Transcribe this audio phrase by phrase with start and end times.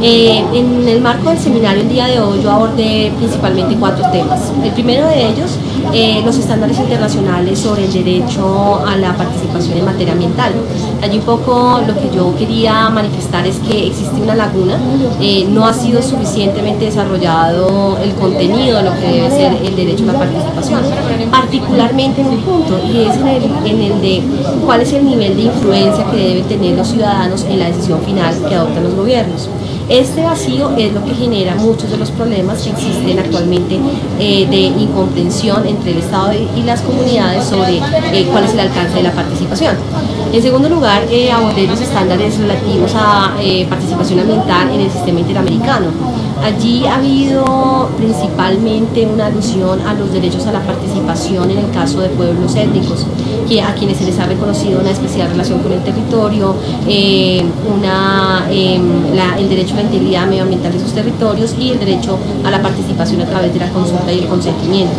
[0.00, 4.52] Eh, en el marco del seminario el día de hoy yo abordé principalmente cuatro temas.
[4.62, 5.58] El primero de ellos,
[5.92, 10.52] eh, los estándares internacionales sobre el derecho a la participación en materia ambiental.
[11.02, 14.78] Allí un poco lo que yo quería manifestar es que existe una laguna,
[15.20, 20.04] eh, no ha sido suficientemente desarrollado el contenido de lo que debe ser el derecho
[20.04, 20.80] a la participación,
[21.32, 24.22] particularmente en un punto, y es en el, en el de
[24.64, 28.34] cuál es el nivel de influencia que deben tener los ciudadanos en la decisión final
[28.48, 29.48] que adoptan los gobiernos.
[29.88, 33.78] Este vacío es lo que genera muchos de los problemas que existen actualmente
[34.20, 37.78] eh, de incomprensión entre el Estado y las comunidades sobre
[38.12, 39.76] eh, cuál es el alcance de la participación.
[40.30, 41.30] En segundo lugar, eh,
[41.66, 43.32] los estándares relativos a
[43.68, 45.86] participación ambiental en el sistema interamericano.
[46.44, 52.00] Allí ha habido principalmente una alusión a los derechos a la participación en el caso
[52.00, 53.06] de pueblos étnicos,
[53.48, 56.54] que a quienes se les ha reconocido una especial relación con el territorio,
[57.74, 58.82] una, em,
[59.38, 63.26] el derecho la integridad medioambiental de sus territorios y el derecho a la participación a
[63.26, 64.94] través de la consulta y el consentimiento.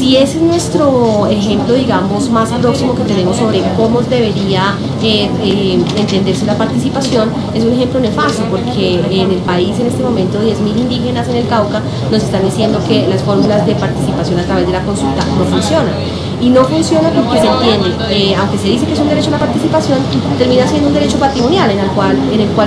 [0.00, 5.78] Si ese es nuestro ejemplo, digamos, más próximo que tenemos sobre cómo debería eh, eh,
[5.94, 10.78] entenderse la participación, es un ejemplo nefasto porque en el país en este momento 10.000
[10.78, 14.72] indígenas en el Cauca nos están diciendo que las fórmulas de participación a través de
[14.72, 15.92] la consulta no funcionan
[16.40, 19.32] y no funciona porque se entiende, eh, aunque se dice que es un derecho a
[19.32, 19.98] la participación,
[20.38, 22.16] termina siendo un derecho patrimonial en el cual,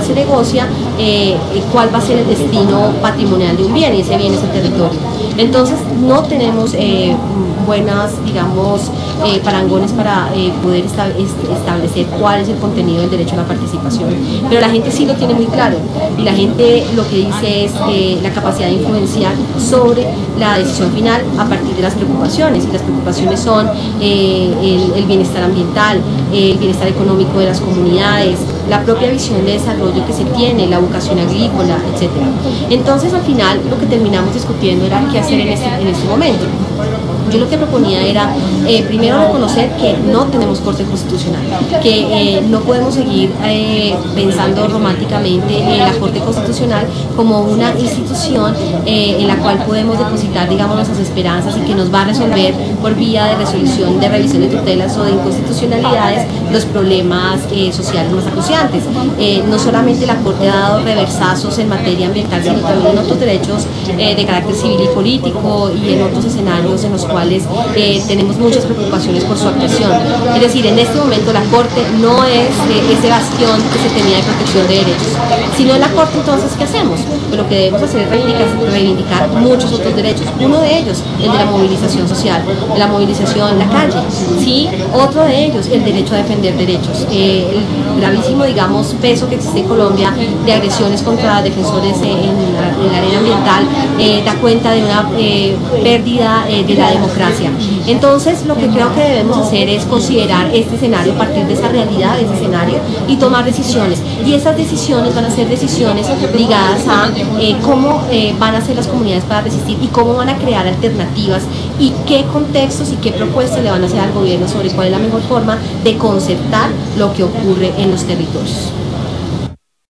[0.06, 0.68] se negocia
[1.72, 4.52] cuál va a ser el destino patrimonial de un bien y ese bien es el
[4.52, 5.00] territorio.
[5.38, 7.16] Entonces no tenemos eh,
[7.66, 8.92] buenas, digamos,
[9.26, 14.10] eh, parangones para eh, poder establecer cuál es el contenido del derecho a la participación.
[14.50, 15.78] Pero la gente sí lo tiene muy claro
[16.18, 20.06] y la gente lo que dice es eh, la capacidad de influenciar sobre
[20.38, 22.66] la decisión final a partir de las preocupaciones.
[22.66, 23.70] Y las preocupaciones son
[24.02, 26.02] el, bienestar ambiental,
[26.34, 30.80] el bienestar económico de las comunidades, la propia visión de desarrollo que se tiene, la
[30.80, 32.10] vocación agrícola, etc.
[32.70, 36.46] Entonces al final lo que terminamos discutiendo era qué hacer en este, en este momento.
[37.34, 38.32] Yo lo que proponía era,
[38.68, 41.42] eh, primero, reconocer que no tenemos corte constitucional,
[41.82, 46.86] que eh, no podemos seguir eh, pensando románticamente en la Corte Constitucional
[47.16, 48.54] como una institución
[48.86, 52.94] en la cual podemos depositar, digamos, nuestras esperanzas y que nos va a resolver por
[52.94, 58.84] vía de resolución de revisión de tutelas o de inconstitucionalidades los problemas sociales más acuciantes.
[59.50, 63.66] no solamente la Corte ha dado reversazos en materia ambiental, sino también en otros derechos
[63.88, 68.66] de carácter civil y político y en otros escenarios en los cuales eh, tenemos muchas
[68.66, 69.92] preocupaciones por su actuación.
[70.36, 74.18] Es decir, en este momento la Corte no es eh, ese bastión que se tenía
[74.18, 75.14] de protección de derechos.
[75.58, 77.00] Si no es la Corte, entonces, ¿qué hacemos?
[77.28, 80.26] Pues lo que debemos hacer es reivindicar, muchos otros derechos.
[80.40, 82.44] Uno de ellos, el de la movilización social,
[82.78, 84.02] la movilización en la calle.
[84.40, 84.68] ¿sí?
[84.94, 87.08] Otro de ellos, el derecho a defender derechos.
[87.12, 90.14] Eh, el gravísimo, digamos, peso que existe en Colombia
[90.46, 93.66] de agresiones contra defensores en, la, arena ambiental
[94.26, 95.10] da cuenta de una
[95.84, 97.52] pérdida de la democracia
[97.88, 102.16] entonces, lo que creo que debemos hacer es considerar este escenario, partir de esa realidad,
[102.16, 104.02] de ese escenario, y tomar decisiones.
[104.26, 107.10] Y esas decisiones van a ser decisiones ligadas a
[107.40, 110.68] eh, cómo eh, van a ser las comunidades para resistir y cómo van a crear
[110.68, 111.44] alternativas
[111.80, 114.92] y qué contextos y qué propuestas le van a hacer al gobierno sobre cuál es
[114.92, 118.74] la mejor forma de concertar lo que ocurre en los territorios.